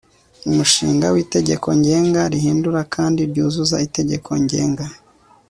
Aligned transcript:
umushinga 0.49 1.05
w'itegeko 1.15 1.67
ngenga 1.79 2.21
rihindura 2.33 2.81
kandi 2.95 3.21
ryuzuza 3.31 3.75
itegeko 3.87 4.29
ngenga 4.43 4.85